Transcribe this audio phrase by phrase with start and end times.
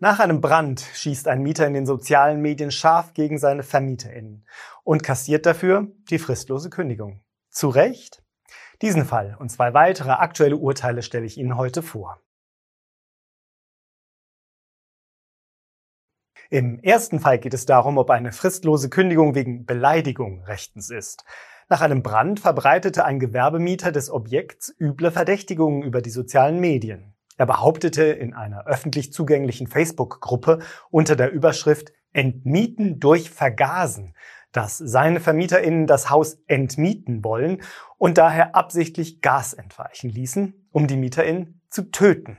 [0.00, 4.46] Nach einem Brand schießt ein Mieter in den sozialen Medien scharf gegen seine VermieterInnen
[4.84, 7.24] und kassiert dafür die fristlose Kündigung.
[7.50, 8.22] Zu Recht?
[8.80, 12.22] Diesen Fall und zwei weitere aktuelle Urteile stelle ich Ihnen heute vor.
[16.48, 21.24] Im ersten Fall geht es darum, ob eine fristlose Kündigung wegen Beleidigung rechtens ist.
[21.68, 27.17] Nach einem Brand verbreitete ein Gewerbemieter des Objekts üble Verdächtigungen über die sozialen Medien.
[27.38, 30.58] Er behauptete in einer öffentlich zugänglichen Facebook-Gruppe
[30.90, 34.14] unter der Überschrift Entmieten durch Vergasen,
[34.52, 37.62] dass seine VermieterInnen das Haus entmieten wollen
[37.96, 42.38] und daher absichtlich Gas entweichen ließen, um die MieterInnen zu töten.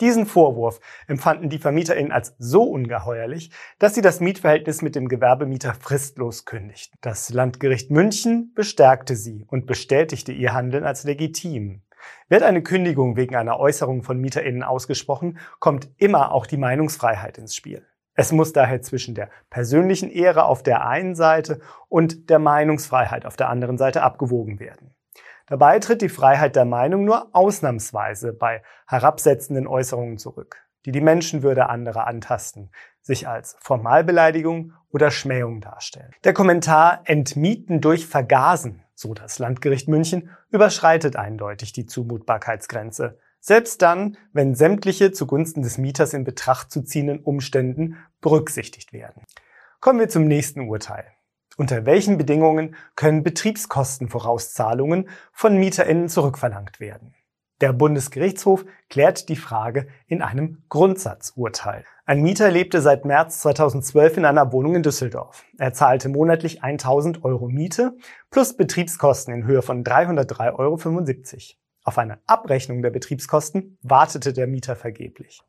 [0.00, 5.74] Diesen Vorwurf empfanden die VermieterInnen als so ungeheuerlich, dass sie das Mietverhältnis mit dem Gewerbemieter
[5.74, 6.96] fristlos kündigten.
[7.02, 11.82] Das Landgericht München bestärkte sie und bestätigte ihr Handeln als legitim.
[12.28, 17.54] Wird eine Kündigung wegen einer Äußerung von MieterInnen ausgesprochen, kommt immer auch die Meinungsfreiheit ins
[17.54, 17.86] Spiel.
[18.14, 23.36] Es muss daher zwischen der persönlichen Ehre auf der einen Seite und der Meinungsfreiheit auf
[23.36, 24.94] der anderen Seite abgewogen werden.
[25.46, 31.68] Dabei tritt die Freiheit der Meinung nur ausnahmsweise bei herabsetzenden Äußerungen zurück, die die Menschenwürde
[31.68, 32.70] anderer antasten,
[33.00, 36.12] sich als Formalbeleidigung oder Schmähung darstellen.
[36.24, 43.18] Der Kommentar Entmieten durch Vergasen, so das Landgericht München, überschreitet eindeutig die Zumutbarkeitsgrenze.
[43.40, 49.22] Selbst dann, wenn sämtliche zugunsten des Mieters in Betracht zu ziehenden Umständen berücksichtigt werden.
[49.80, 51.06] Kommen wir zum nächsten Urteil.
[51.56, 57.14] Unter welchen Bedingungen können Betriebskostenvorauszahlungen von MieterInnen zurückverlangt werden?
[57.60, 61.84] Der Bundesgerichtshof klärt die Frage in einem Grundsatzurteil.
[62.06, 65.44] Ein Mieter lebte seit März 2012 in einer Wohnung in Düsseldorf.
[65.58, 67.96] Er zahlte monatlich 1000 Euro Miete
[68.30, 71.60] plus Betriebskosten in Höhe von 303,75 Euro.
[71.84, 75.42] Auf eine Abrechnung der Betriebskosten wartete der Mieter vergeblich.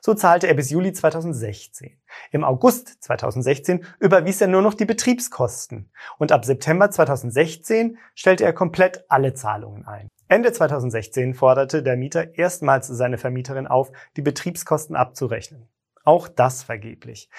[0.00, 1.98] So zahlte er bis Juli 2016.
[2.30, 8.52] Im August 2016 überwies er nur noch die Betriebskosten und ab September 2016 stellte er
[8.52, 10.10] komplett alle Zahlungen ein.
[10.28, 15.68] Ende 2016 forderte der Mieter erstmals seine Vermieterin auf, die Betriebskosten abzurechnen.
[16.04, 17.30] Auch das vergeblich.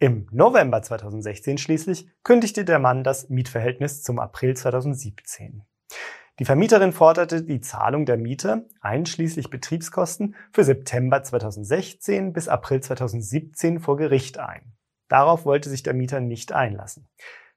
[0.00, 5.62] Im November 2016 schließlich kündigte der Mann das Mietverhältnis zum April 2017.
[6.40, 13.78] Die Vermieterin forderte die Zahlung der Miete einschließlich Betriebskosten für September 2016 bis April 2017
[13.78, 14.72] vor Gericht ein.
[15.06, 17.06] Darauf wollte sich der Mieter nicht einlassen.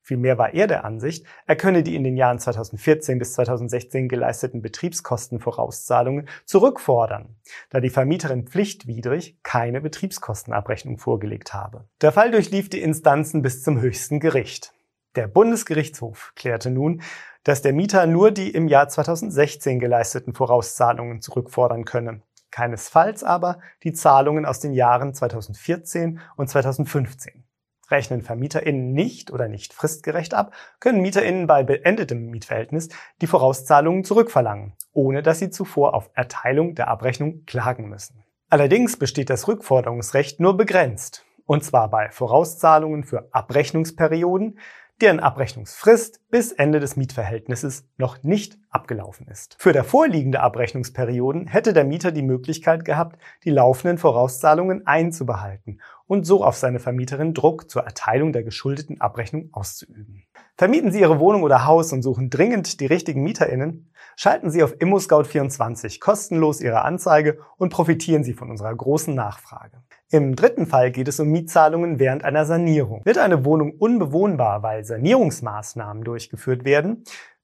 [0.08, 4.62] Vielmehr war er der Ansicht, er könne die in den Jahren 2014 bis 2016 geleisteten
[4.62, 7.36] Betriebskostenvorauszahlungen zurückfordern,
[7.72, 11.86] da die Vermieterin pflichtwidrig keine Betriebskostenabrechnung vorgelegt habe.
[12.02, 14.74] Der Fall durchlief die Instanzen bis zum höchsten Gericht.
[15.16, 17.02] Der Bundesgerichtshof klärte nun,
[17.44, 23.94] dass der Mieter nur die im Jahr 2016 geleisteten Vorauszahlungen zurückfordern könne, keinesfalls aber die
[23.94, 27.44] Zahlungen aus den Jahren 2014 und 2015.
[27.90, 32.90] Rechnen VermieterInnen nicht oder nicht fristgerecht ab, können MieterInnen bei beendetem Mietverhältnis
[33.22, 38.24] die Vorauszahlungen zurückverlangen, ohne dass sie zuvor auf Erteilung der Abrechnung klagen müssen.
[38.50, 44.59] Allerdings besteht das Rückforderungsrecht nur begrenzt, und zwar bei Vorauszahlungen für Abrechnungsperioden,
[45.01, 49.56] deren Abrechnungsfrist bis Ende des Mietverhältnisses noch nicht abgelaufen ist.
[49.59, 56.44] Für vorliegende Abrechnungsperioden hätte der Mieter die Möglichkeit gehabt, die laufenden Vorauszahlungen einzubehalten und so
[56.44, 60.23] auf seine Vermieterin Druck zur Erteilung der geschuldeten Abrechnung auszuüben.
[60.57, 63.91] Vermieten Sie Ihre Wohnung oder Haus und suchen dringend die richtigen MieterInnen?
[64.16, 69.83] Schalten Sie auf ImmoScout24 kostenlos Ihre Anzeige und profitieren Sie von unserer großen Nachfrage.
[70.12, 73.02] Im dritten Fall geht es um Mietzahlungen während einer Sanierung.
[73.06, 77.04] Wird eine Wohnung unbewohnbar, weil Sanierungsmaßnahmen durchgeführt werden,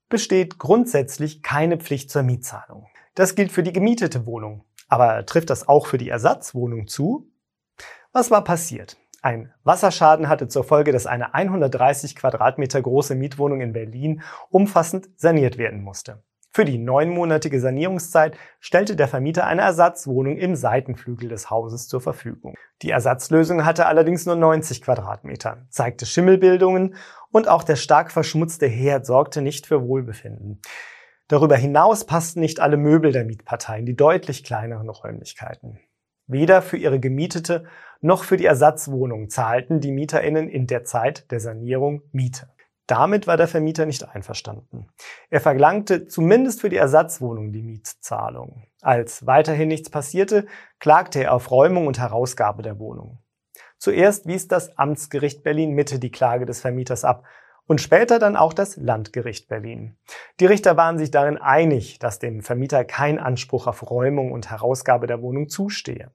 [0.09, 2.87] besteht grundsätzlich keine Pflicht zur Mietzahlung.
[3.15, 4.63] Das gilt für die gemietete Wohnung.
[4.87, 7.31] Aber trifft das auch für die Ersatzwohnung zu?
[8.11, 8.97] Was war passiert?
[9.21, 15.57] Ein Wasserschaden hatte zur Folge, dass eine 130 Quadratmeter große Mietwohnung in Berlin umfassend saniert
[15.57, 16.23] werden musste.
[16.53, 22.55] Für die neunmonatige Sanierungszeit stellte der Vermieter eine Ersatzwohnung im Seitenflügel des Hauses zur Verfügung.
[22.81, 26.95] Die Ersatzlösung hatte allerdings nur 90 Quadratmeter, zeigte Schimmelbildungen
[27.31, 30.59] und auch der stark verschmutzte Herd sorgte nicht für Wohlbefinden.
[31.29, 35.79] Darüber hinaus passten nicht alle Möbel der Mietpartei in die deutlich kleineren Räumlichkeiten.
[36.27, 37.63] Weder für ihre gemietete
[38.01, 42.49] noch für die Ersatzwohnung zahlten die MieterInnen in der Zeit der Sanierung Miete.
[42.91, 44.89] Damit war der Vermieter nicht einverstanden.
[45.29, 48.67] Er verlangte zumindest für die Ersatzwohnung die Mietzahlung.
[48.81, 50.45] Als weiterhin nichts passierte,
[50.77, 53.19] klagte er auf Räumung und Herausgabe der Wohnung.
[53.77, 57.23] Zuerst wies das Amtsgericht Berlin Mitte die Klage des Vermieters ab
[57.65, 59.95] und später dann auch das Landgericht Berlin.
[60.41, 65.07] Die Richter waren sich darin einig, dass dem Vermieter kein Anspruch auf Räumung und Herausgabe
[65.07, 66.11] der Wohnung zustehe.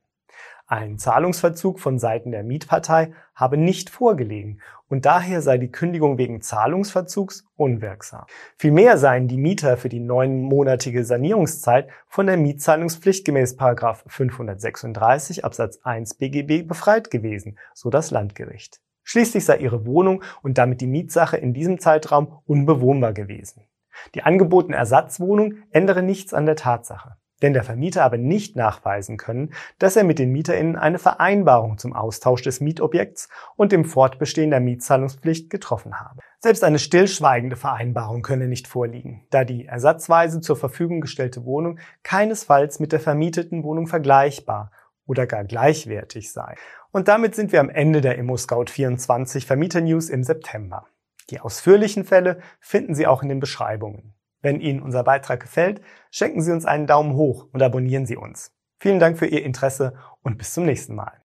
[0.68, 6.42] Ein Zahlungsverzug von Seiten der Mietpartei habe nicht vorgelegen und daher sei die Kündigung wegen
[6.42, 8.24] Zahlungsverzugs unwirksam.
[8.56, 16.14] Vielmehr seien die Mieter für die neunmonatige Sanierungszeit von der Mietzahlungspflicht gemäß 536 Absatz 1
[16.14, 18.80] BGB befreit gewesen, so das Landgericht.
[19.04, 23.62] Schließlich sei ihre Wohnung und damit die Mietsache in diesem Zeitraum unbewohnbar gewesen.
[24.16, 29.52] Die angebotene Ersatzwohnung ändere nichts an der Tatsache denn der Vermieter habe nicht nachweisen können,
[29.78, 34.60] dass er mit den MieterInnen eine Vereinbarung zum Austausch des Mietobjekts und dem Fortbestehen der
[34.60, 36.20] Mietzahlungspflicht getroffen habe.
[36.40, 42.80] Selbst eine stillschweigende Vereinbarung könne nicht vorliegen, da die ersatzweise zur Verfügung gestellte Wohnung keinesfalls
[42.80, 44.70] mit der vermieteten Wohnung vergleichbar
[45.06, 46.56] oder gar gleichwertig sei.
[46.90, 50.86] Und damit sind wir am Ende der ImmoScout 24 Vermieter News im September.
[51.30, 54.15] Die ausführlichen Fälle finden Sie auch in den Beschreibungen.
[54.46, 55.80] Wenn Ihnen unser Beitrag gefällt,
[56.12, 58.52] schenken Sie uns einen Daumen hoch und abonnieren Sie uns.
[58.78, 61.20] Vielen Dank für Ihr Interesse und bis zum nächsten Mal.